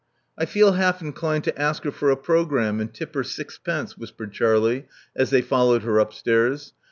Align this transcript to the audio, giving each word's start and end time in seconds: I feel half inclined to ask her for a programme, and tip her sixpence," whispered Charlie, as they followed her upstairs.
I 0.35 0.45
feel 0.45 0.71
half 0.71 0.99
inclined 1.03 1.43
to 1.43 1.61
ask 1.61 1.83
her 1.83 1.91
for 1.91 2.09
a 2.09 2.17
programme, 2.17 2.79
and 2.79 2.91
tip 2.91 3.13
her 3.13 3.23
sixpence," 3.23 3.95
whispered 3.99 4.33
Charlie, 4.33 4.87
as 5.15 5.29
they 5.29 5.43
followed 5.43 5.83
her 5.83 5.99
upstairs. 5.99 6.73